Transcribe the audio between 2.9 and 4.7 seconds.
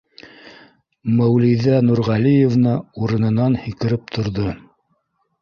урынынан һикереп торҙо.